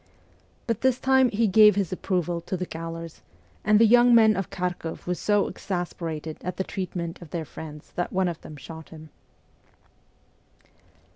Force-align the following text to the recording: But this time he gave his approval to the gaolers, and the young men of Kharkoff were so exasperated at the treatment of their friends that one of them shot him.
But 0.65 0.81
this 0.81 0.99
time 0.99 1.29
he 1.29 1.45
gave 1.45 1.75
his 1.75 1.91
approval 1.93 2.41
to 2.41 2.57
the 2.57 2.65
gaolers, 2.65 3.21
and 3.63 3.77
the 3.77 3.85
young 3.85 4.15
men 4.15 4.35
of 4.35 4.49
Kharkoff 4.49 5.05
were 5.05 5.13
so 5.13 5.47
exasperated 5.47 6.39
at 6.41 6.57
the 6.57 6.63
treatment 6.63 7.21
of 7.21 7.29
their 7.29 7.45
friends 7.45 7.91
that 7.95 8.11
one 8.11 8.27
of 8.27 8.41
them 8.41 8.55
shot 8.57 8.89
him. 8.89 9.11